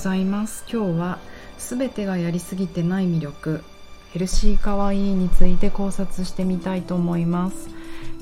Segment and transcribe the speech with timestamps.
[0.00, 0.64] ざいます。
[0.72, 1.18] 今日は
[1.58, 3.62] すべてがやりすぎてない魅力
[4.12, 7.68] ヘルシーかわいいについて考察してみたいと思います。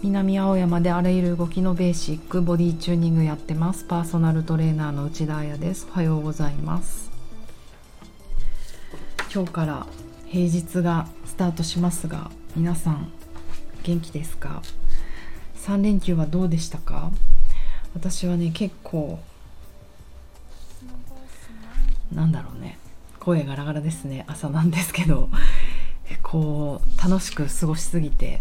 [0.02, 3.84] 南青山であらゆる動きのベーシックボディチューニングやってます。
[3.84, 5.86] パーソナルトレーナーの内田彩です。
[5.90, 7.10] おはようございます。
[9.32, 9.86] 今日から
[10.26, 13.12] 平日がスタートしますが皆さん
[13.84, 14.62] 元気ですか
[15.56, 17.12] ？3連休はどうでしたか？
[17.94, 19.20] 私はね結構
[22.12, 22.78] なんだろうね。
[23.20, 24.24] 声ガラガラですね。
[24.28, 25.28] 朝なんですけど。
[26.22, 28.40] こう楽しく過ごしすぎて。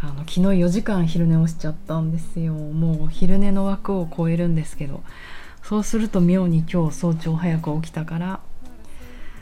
[0.00, 2.54] あの昨日4時間昼寝をしちゃったんですよ。
[2.54, 5.02] もう昼寝の枠を超えるんですけど。
[5.62, 8.40] そうすると妙に今日早朝早く起きたから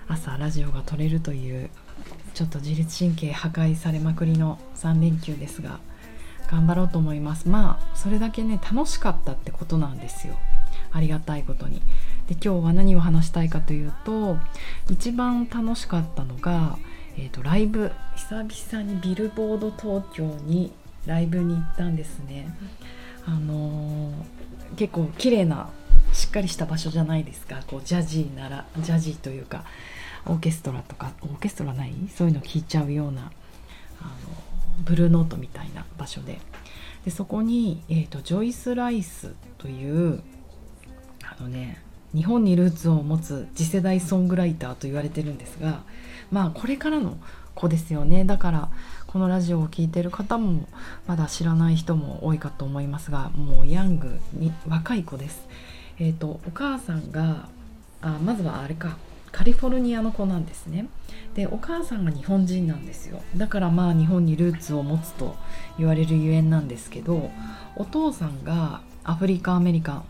[0.09, 1.71] 朝ラジオが撮れるという
[2.35, 5.79] ちょっと自律神経破壊されまくりの3連休ですが
[6.51, 7.49] 頑張ろうと思います。
[7.49, 10.35] まあそれだけね楽しかったってことなんですよ。
[10.91, 11.81] ありがたいことに。
[12.29, 14.37] で今日は何を話したいかというと
[14.91, 16.77] 一番楽しかったのが、
[17.17, 20.73] えーと、ライブ久々にビルボード東京に
[21.07, 22.53] ライブに行ったんですね。
[23.25, 25.71] あのー、結構綺麗な
[26.13, 27.63] しっかりした場所じゃないですか。
[27.67, 29.65] こうジャジーならジャジーというか
[30.27, 31.95] オーケストラとかオーケストラない？
[32.15, 33.31] そういうの聞いちゃうような
[34.01, 34.11] あの
[34.85, 36.41] ブルーノートみたいな場所で。
[37.05, 40.25] でそこに、えーと、ジョイス・ライスという
[41.23, 41.81] あのね
[42.15, 45.83] 日本にルーツを持つ次世代ソングライターと言われてるんですが
[46.31, 47.17] まあこれからの
[47.55, 48.25] 子ですよね。
[48.25, 48.69] だから
[49.07, 50.69] このラジオを聴いてる方も
[51.07, 55.47] まだ知らない人も多いかと思いますがもうヤングに若い子です。
[55.99, 57.49] えーと、お母さんが
[58.03, 58.99] あまずはあれか
[59.33, 60.87] カリフォルニアの子なんですね。
[61.35, 63.23] でお母さんが日本人なんですよ。
[63.37, 65.35] だからまあ日本にルーツを持つと
[65.79, 67.31] 言われるゆえんなんですけど
[67.77, 70.03] お父さんがアフリカアメリカ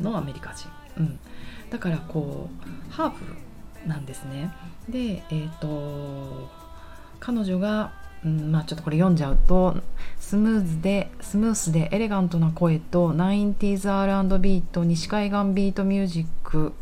[0.00, 1.18] ンのアメリカ人、うん、
[1.70, 2.48] だからこ
[2.88, 3.24] うハーフ
[3.88, 4.52] なんですね。
[4.88, 6.48] でえっ、ー、と
[7.20, 7.92] 彼女が
[8.24, 9.76] うん、まあちょっとこれ読んじゃうと
[10.18, 16.72] スムーズでスムースでエレガントな声と 90s R&B と西海岸ビートミュージック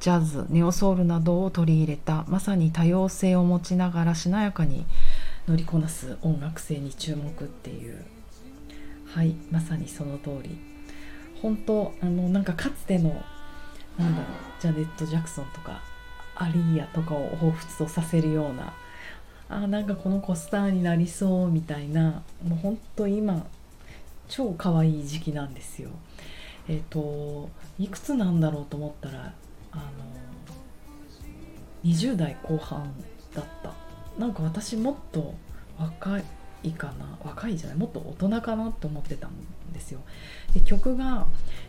[0.00, 4.86] ジャズネオソウルなどを取り入れたまさに多様性を持ちながらしなやかに
[5.46, 8.04] 乗りこなす音楽性に注目っていう。
[9.06, 10.58] はいまさにその通り。
[11.40, 13.22] 本当あのなんかかつての
[13.98, 14.28] なんだろう
[14.60, 15.80] ジャネット・ジャクソンとか
[16.34, 18.74] アリーヤとかを彷彿とさせるような
[19.48, 23.46] あなんかこの子スターになりそうみたいなもうほんと今
[24.28, 25.90] 超可愛い時期なんですよ。
[26.66, 29.34] えっ、ー、といくつなんだろうと思ったら
[29.70, 29.82] あの
[31.84, 32.90] 20代後半
[33.34, 33.72] だった
[34.18, 35.34] なんか私もっと
[35.78, 36.24] 若い
[36.64, 37.76] いかな若いじゃない？
[37.76, 39.32] もっと大人かなって思ってたん
[39.72, 40.00] ですよ。
[40.52, 41.26] で曲が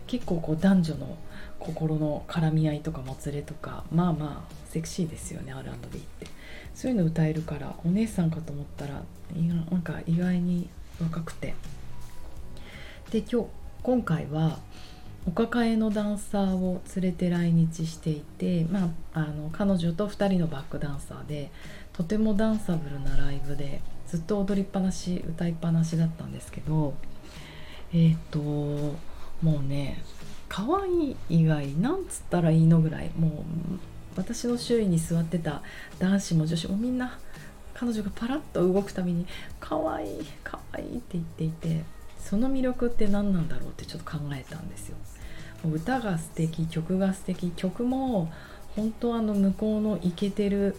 [0.07, 1.17] 結構こう男女の
[1.59, 6.27] 心の絡み合いとかもつれとかまあまあセクシーですよね R&B って。
[6.73, 9.01] そういうの歌えるからお姉さんかと思ったら
[9.71, 10.69] なんか意外に
[11.01, 11.53] 若くて。
[13.11, 13.47] で今日
[13.83, 14.59] 今回は
[15.27, 21.49] お抱えのダンサーを連れて来日していて、まあ、あの彼女と2人のバックダンサーで
[21.93, 26.93] とてもダンサブルなライブでずっと踊りっぱなし歌いっぱなしだったんですけど
[27.93, 28.39] えっ、ー、と
[29.41, 30.03] もうね
[30.47, 33.31] 可愛い以外なんつったらいいのぐらいもう
[34.15, 35.61] 私の周囲に座ってた
[35.99, 37.17] 男子も女子もみんな
[37.73, 39.25] 彼女がパラッと動くたびに
[39.59, 41.83] 「可愛い可愛いって言っていて
[42.19, 44.95] その魅力って何なんだろうってちょっと考えたんですよ。
[45.71, 48.31] 歌が素敵曲が素敵曲も
[48.75, 50.75] 本当あの向こうのイケてる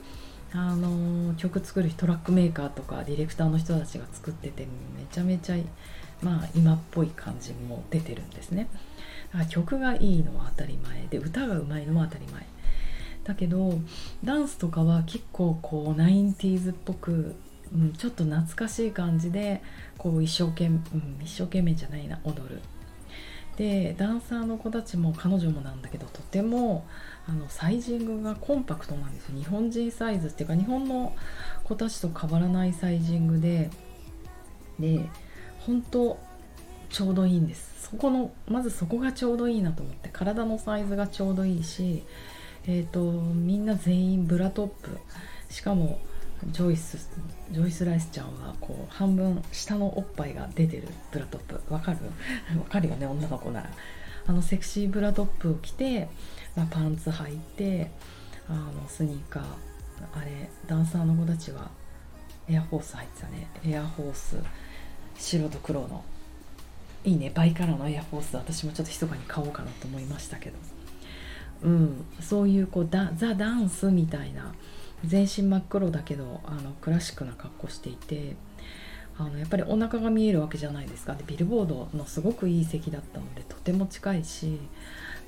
[0.52, 5.56] あの曲作るトラックメーカーとかディレクターの人たちが作っててめちゃめちゃ
[6.22, 8.68] まあ今っぽい感じも出てるんですね。
[9.32, 11.06] だから曲がいいのは当たり前。
[11.08, 12.46] で歌がうまいのは当たり前。
[13.24, 13.80] だけど
[14.22, 17.34] ダンスとかは結構こう 90s っぽく、
[17.74, 19.62] うん、ちょっと懐かしい感じで
[19.98, 22.60] こう一生懸命、うん、一生懸命じゃないな踊る。
[23.56, 26.86] でダンサーの子たちも彼女もなんだけどとても
[27.26, 29.38] あのサイジングがコンパクトなんですよ。
[29.38, 31.16] 日本人サイズっていうか日本の
[31.64, 33.70] 子たちと変わらないサイジングで。
[34.78, 35.08] で
[35.60, 36.18] 本当
[36.90, 37.90] ちょうどいいんです。
[37.90, 40.10] そこのまずそこがちょうどいいなと思って。
[40.12, 42.04] 体のサイズがちょうどいいし
[42.68, 44.98] えーと、みんな全員ブラトップ。
[45.48, 46.00] しかも
[46.52, 47.08] ジョイス
[47.50, 51.60] ジョイス・ライスちゃんはこう半分下のおっぱいが出てるブラトップ。
[51.72, 51.98] わかる？
[52.58, 53.70] わかるよね女の子なら。
[54.28, 56.08] あのセクシーブラトップを着て、
[56.56, 57.90] まあ、パンツ履いて
[58.48, 59.44] あのスニーカー。
[60.14, 61.70] あれダンサーの子たちは
[62.48, 63.46] エアフォース入ってたね。
[63.64, 64.36] エアフォース。
[65.16, 66.04] 白と黒の。
[67.04, 70.56] いいねバイカラーのエアフォース私もちょっと密かに買おうかなと思いましたけど。
[71.62, 74.52] うん、そういうこうザ・ダンスみたいな
[75.04, 78.36] 全身真っ黒だけどあのクラシックな格好していて
[79.18, 81.14] あのやっぱりお腹が見えるわけじゃないですか。
[81.14, 84.58] でビルボードのすごくいい席だったのでとても近いし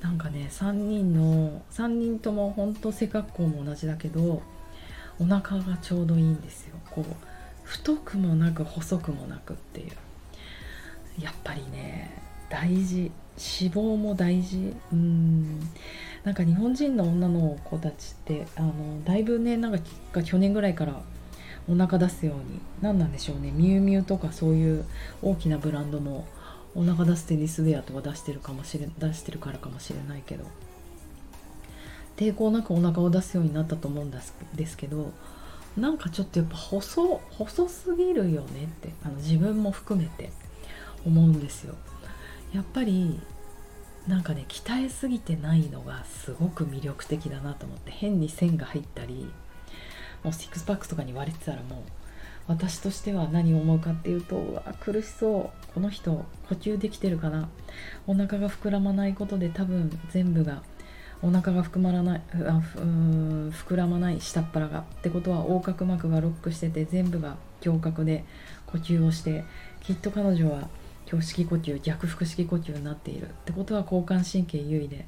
[0.01, 4.41] なんかね3人の3人とも本当背格好も同じだけど
[5.19, 6.75] お腹がちょうどいいんですよ。
[6.91, 7.15] こう
[7.63, 9.91] 太くもなく細くもなくっていう。
[11.21, 13.11] やっぱりね大事。
[13.61, 14.73] 脂肪も大事。
[14.91, 15.59] うん。
[16.23, 18.73] なんか日本人の女の子たちってあの
[19.05, 19.79] だいぶねなん
[20.11, 21.01] か去年ぐらいから
[21.69, 23.51] お腹出すように何なんでしょうね。
[23.51, 24.85] ミュウミュウとかそういう
[25.21, 26.27] 大きなブランドも
[26.75, 30.45] お腹出すテニスウェアとか出してるかもしれ出してるからかもしれないけど。
[32.19, 35.13] 抵抗なくお腹を出すようになったと思うんですけど
[35.77, 40.29] なんかちょっとやっぱ細細すぎるよねってあの自分も含めて
[41.05, 41.75] 思うんですよ。
[42.53, 43.19] やっぱり
[44.07, 49.31] なんかね鍛えすぎてないのがすごく魅力的だなと思って変に線が入ったり
[50.23, 51.79] もうシックスパックとかに割れてたらもう
[52.47, 55.59] 私としては何を思うかっていうとうわ苦しそう。
[55.73, 57.47] この人呼吸できてるかな。
[58.07, 60.63] お腹が膨らまないことで多分全部が
[61.21, 68.25] お腹が膨らまない膨らまない下っ腹がってことは横隔膜がロックしてて全部が胸郭で
[68.65, 69.43] 呼吸をして
[69.81, 70.69] きっと彼女は
[71.11, 73.27] 胸式呼吸逆腹式呼吸になっている。
[73.27, 75.05] ってことは交感神経優位で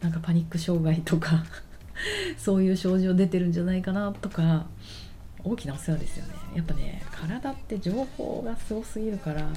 [0.00, 1.44] なんかパニック障害とか
[2.38, 4.66] そういう症状出てるんじゃないかなとか
[5.42, 6.34] 大きなお世話ですよね。
[6.54, 9.48] やっぱね体って情報がすごすぎるから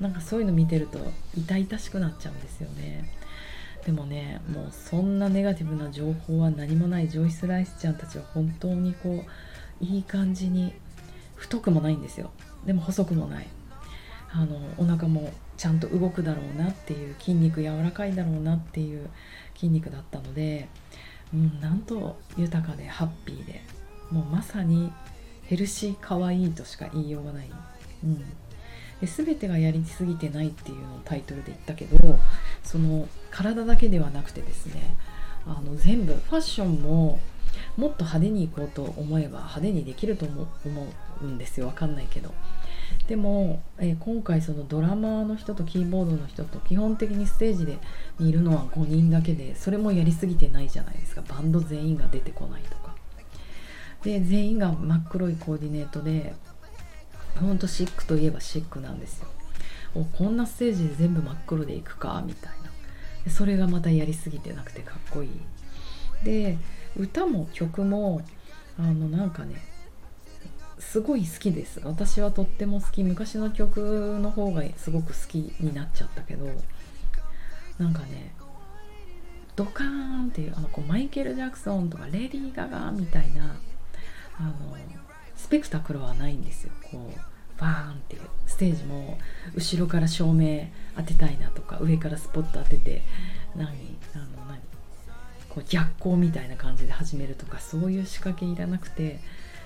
[0.00, 0.98] なんかそういうの見てると
[1.36, 3.10] 痛々しくなっちゃうんですよね。
[3.84, 9.24] でもねもうそんなネガティブな情報は何もないジョイス・ライスちゃんたちは本当にこ
[9.80, 10.72] ういい感じに
[11.34, 12.30] 太くもないんですよ。
[12.64, 13.46] でも細くもない。
[14.34, 19.08] あのお腹もちゃんと動くだろうなっていう筋肉柔らかいだろうなっていう
[19.54, 20.68] 筋肉だったので、
[21.32, 23.62] うん、なんと豊かでハッピーで
[24.10, 24.90] もうまさに
[25.44, 27.50] ヘルシーかわいいとしか言いようがない、
[28.04, 28.24] うん、で
[29.06, 32.18] 全てがやりすぎてないっていうのをタイトルで言ったけど
[32.62, 34.94] その体だけではなくてですね
[35.46, 37.20] あの全部ファッションも
[37.76, 40.46] もっと派手にいこうと思えば派手にできると思
[41.20, 41.66] うんですよ。
[41.66, 42.32] わかんないけど。
[43.08, 47.78] でも、えー、今回そのドラマーの人とキーボードの人と基本的にステージで
[48.20, 51.22] いるのは5人だけでそれもやりすぎてないじゃないですか。
[51.28, 52.94] バンド全員が出てこないとか。
[54.02, 56.34] で全員が真っ黒いコーディネートで
[57.40, 59.28] ほんとシックといえばシックなんですよ。
[59.94, 62.22] おこんなステージで全部真っ黒でいくか？
[62.26, 62.52] みたい
[63.24, 63.30] な。
[63.30, 65.30] それがまたやりすぎてなくてかっこいい。
[66.24, 66.58] で
[66.96, 68.22] 歌も曲も
[68.78, 69.56] あのなんかね
[70.90, 71.80] すごい好きです。
[71.84, 73.02] 私はとっても好き。
[73.02, 76.46] 昔の曲の方がすごく好きになっちゃったけど
[77.78, 78.34] なんかね
[79.56, 83.56] ドカーンっていうあのこうマイケル・ジャクソンとかレディー・ガガみたいな
[84.38, 84.76] あの
[85.36, 86.72] スペクタクルはないんですよ。
[86.90, 89.18] こうバーンっていうステージも
[89.54, 93.02] 後ろから照明当てたいなとか上からスポット当てて
[93.56, 93.68] 何
[94.14, 94.58] あの何
[95.48, 99.20] こう逆光みたいな感じで始めるとかそういう仕掛けいらなくて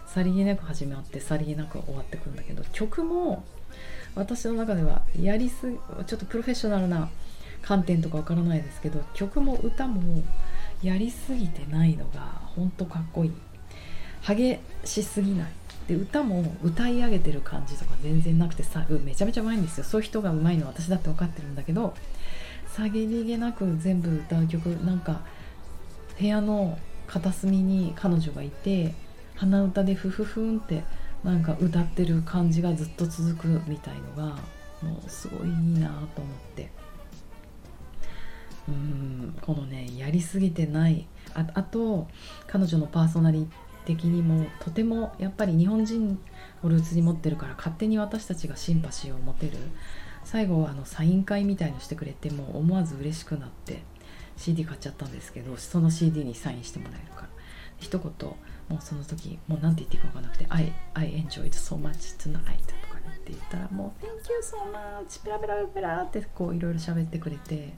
[0.06, 3.44] さりげなく始まってさりげなく終わってくんだけど曲も
[4.14, 5.72] 私の中ではやりす
[6.06, 7.10] ちょっとプロフェッショナルな
[7.62, 10.22] 観点とかわからないですけど曲も歌も
[10.82, 12.20] やりすぎてないのが
[12.54, 13.32] ほんとかっこいい。
[14.26, 15.52] 激しすぎない。
[15.86, 19.84] で歌も歌い上げてる感じとか全然なくてさめちゃめちゃうまいんですよ。
[19.84, 21.94] そういう人がうまいのは私だって分かってるんだけど
[22.66, 25.20] さりげなく全部歌う曲なんか
[26.18, 28.94] 部屋の片隅に彼女がいて
[29.36, 30.82] 鼻歌でフフフンって
[31.22, 34.36] なんか歌ってる感じがずっと続くみたいのが
[34.82, 36.70] もうすごいいいなと思って。
[38.68, 41.06] うんこのねやりすぎてない。
[41.34, 42.08] ああと
[42.46, 46.18] 彼女のパーソナリティ的にもとてもやっぱり日本人
[46.62, 49.52] をルーツに持ってるから勝手に私たちがシンパシーを持てる。
[50.24, 53.82] 最後はあのサイン会みたいのしてくれてもう思わず嬉しくなって
[54.36, 57.28] CD 買っちゃったんですけどその CD にサインしてもらえるから。
[57.78, 58.10] 一言
[58.68, 67.74] もうその時もう何て言っていいか分かんなくて「I, I enjoyed so much tonight」とかねって言ったらもう「Thank you so much」ペラペラペラってこういろいろ喋ってくれて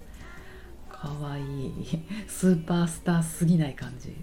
[0.90, 4.16] かわいいスーパースターすぎない感じ。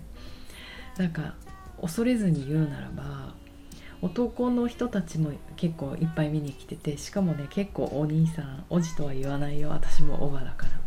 [0.98, 1.36] なんか
[1.82, 3.34] 恐れずに言うならば
[4.02, 10.86] 男の人たちも結構いっぱい見に来ててしかもね結構お兄さんおじとは言わないよ私もおばだから。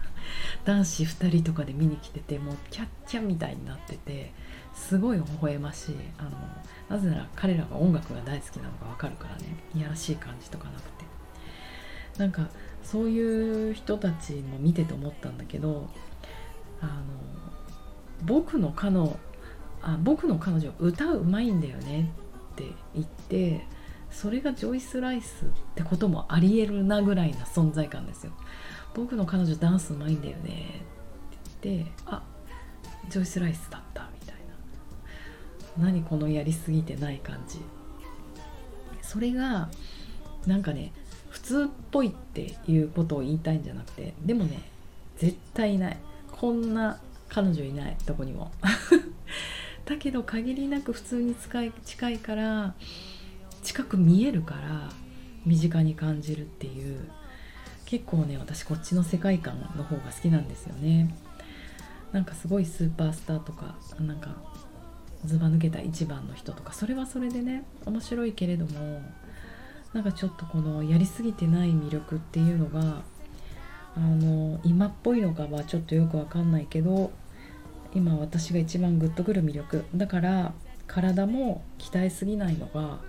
[0.64, 4.32] 男子2人とかで見に来ててもうキャッキャみたいになってて
[4.78, 5.96] すごい微笑ましい。
[6.18, 6.30] あの
[6.88, 9.56] なぜなら彼らが音楽が大好きなのが分かるからね。
[9.74, 11.04] いやらしい感じとかなくて。
[12.16, 12.48] なんか
[12.82, 15.88] そういう人たちも見てて思ったんだけど
[16.80, 16.92] あの
[18.24, 19.16] 僕の彼女
[19.82, 22.10] あ僕の彼女歌うまいんだよね
[22.52, 23.64] って言って
[24.10, 28.32] それがジョイス・ライスってこともありえるなぐらいな存在感ですよ。
[28.94, 30.82] 僕の彼女ダンスうまいんだよね
[31.52, 32.22] って言ってあ
[33.10, 34.07] ジョイス・ライスだった。
[35.78, 37.60] 何このやりすぎてない感じ。
[39.02, 39.68] それが
[40.46, 40.92] なんかね
[41.30, 44.60] 普通っぽいっていうことを言いたいんじゃなくてでもね
[45.16, 45.96] 絶対いない。
[46.32, 47.96] こんな彼女いない。
[48.06, 48.50] どこにも。
[49.84, 52.74] だけど限りなく普通に近い近いから
[53.62, 54.90] 近く見えるから
[55.46, 57.08] 身近に感じるっていう。
[57.88, 61.14] 結構ね私こっちの世界観の方が好きなんですよね。
[62.12, 64.36] なんかすごいスーパースターとかなんか
[65.24, 69.02] ずば抜けた一番の人とかそれはそれでね面白いけれども
[69.92, 73.02] なんかちょっとこのやりすぎてない魅力っていうのが
[73.96, 77.10] あの今っぽいのかはちょっとよくわかんないけど
[77.94, 79.84] 今私が一番グッとくる魅力。
[79.94, 80.52] だから
[80.86, 83.00] 体も鍛えすぎないのが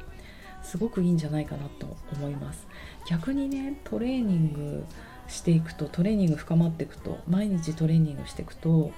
[0.63, 2.67] すごくいいんじゃないかなと思います。
[3.07, 4.83] 逆にねトレーニング
[5.27, 8.91] していくとトレーニング深まっていくと毎日トレーニングしていくと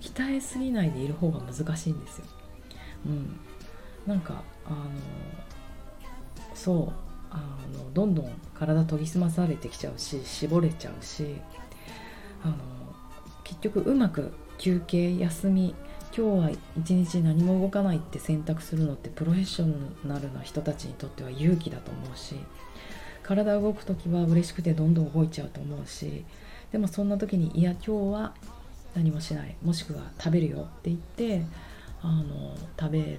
[0.00, 2.26] 鍛えすぎないでいる方が難しいんですよ。
[3.06, 3.40] うん。
[4.06, 4.76] なんかあの
[6.54, 6.92] そう
[7.30, 11.36] あのどんどん体研ぎ澄まされてきちゃうし絞れちゃうし
[12.44, 12.56] あの
[13.44, 15.74] 結局うまく休憩休み
[16.16, 22.36] 今日は一日何も動かないって選択するのってプロフェッショナルな人たちにとっては勇気だと思うし
[23.22, 26.24] 体動く時は嬉しくてどんどん動いちゃうと思うし
[26.70, 28.34] でもそんな時にいや今日は
[28.94, 31.42] 何もしないもしくは食べるよって言って
[32.02, 33.18] あの食べる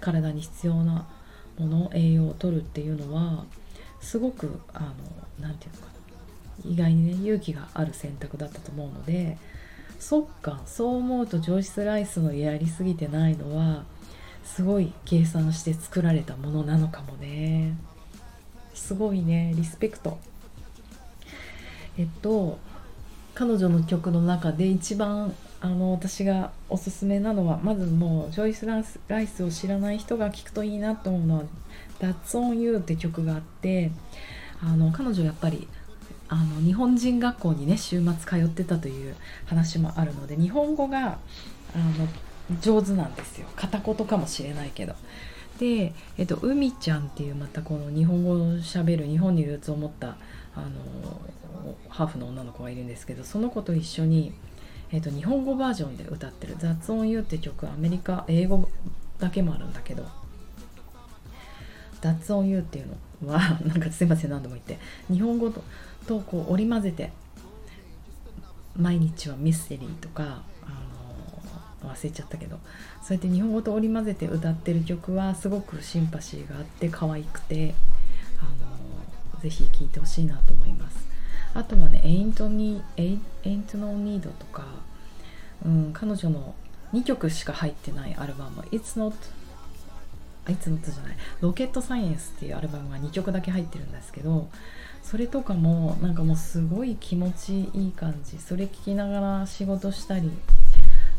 [0.00, 1.06] 体に必要な
[1.58, 3.44] もの栄養を取るっていうのは
[4.00, 5.92] すごく何て言うのか
[6.66, 9.36] な意外にね勇気がある選択だったと思うので
[9.98, 13.84] そっかそう思うと上質ライスのやりすぎてないのは
[14.44, 17.76] すごい計算して作られたものなのかもね。
[18.74, 20.18] すごいねリスペクト。
[21.96, 22.58] えっと
[23.34, 25.34] 彼女の曲の中で一番
[25.64, 31.42] あの私がおすすめなのはまずもうジョイス・ライスを知らない人が聴くといいなと思うのは
[32.02, 33.92] 「That's on You」って曲があって
[34.60, 35.68] あの彼女やっぱり
[36.28, 39.14] あの日本人学校にね週末通ってたという
[39.46, 41.18] 話もあるので日本語が
[41.76, 42.08] あの
[42.60, 44.94] 上手なんですよ片言かもしれないけど。
[45.58, 50.16] で、えっと、海ちゃんっていうまたこの日本語をしゃべる日本にルーツを持った
[50.56, 54.32] あのハーフの女の子がいるんですけどその子と一緒に、
[54.92, 58.68] えっと、日本語バージョンで歌ってる「雑音 You」って曲アメリカ英語
[59.18, 60.06] だけもあるんだけど
[62.02, 62.86] 「雑音 You」っていう
[63.24, 64.78] のは なんかすいません何度も言って
[65.10, 65.64] 日本語と
[66.06, 67.10] とこう織り交ぜて
[68.76, 72.58] 毎日はミステリーとかあの忘れちゃったけど
[73.02, 77.74] そうやって日本語と織り交ぜて歌ってる曲はすごくシンパシーがあって可愛くて
[78.40, 78.44] あ
[79.34, 81.11] のぜひ聴いてほしいなと思います。
[81.54, 84.64] あとはね「Ain't, Need, Ain't No Need」とか、
[85.64, 86.54] うん、彼女の
[86.92, 89.14] 2曲しか入ってないアルバム「It's Not
[90.50, 91.16] いつのつじゃない。
[91.40, 94.48] ロケットサイエンスっていうアルバムが2曲だけ入ってるんですけど
[95.02, 98.38] それとかもなんかもうすごい気持ちいい感じ。
[98.38, 100.30] それ聞きながら仕事したり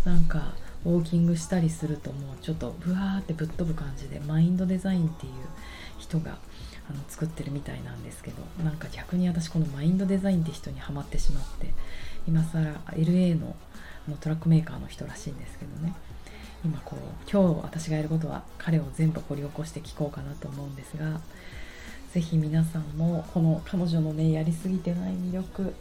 [0.04, 0.54] なんか
[0.86, 5.32] ウォーキングしたりするともうちょっとブワーってぶっ飛ぶ感じでマインドデザインっていう
[5.98, 6.38] 人が
[6.90, 11.74] あの作ってるみたいなんですけどなんか逆に私このマインドデザインって人にはまってしまって
[12.28, 12.62] 今更
[12.92, 13.56] LA の
[14.10, 15.94] のトラックメーカーの人らしいんですけどね。
[16.66, 17.00] 今こう
[17.30, 21.20] 今日私がやることは彼を全部掘り起こして聞こうかなと思うんですが
[22.14, 25.74] 是非皆さんもこの彼女のねやりすぎてない魅力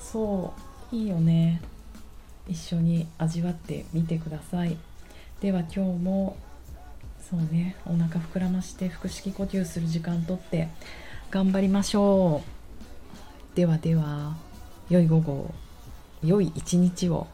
[0.00, 0.54] そ
[0.92, 1.60] ういいよね。
[2.48, 4.76] 一緒に味わってみてください。
[5.40, 6.36] では今日も
[7.30, 7.76] そうね。
[7.86, 10.68] お腹膨らまして腹式呼吸する時間とって
[11.30, 12.42] 頑張りましょ
[13.54, 13.56] う。
[13.56, 14.34] ではでは
[14.88, 15.54] 良い午後
[16.24, 17.28] 良い一日を。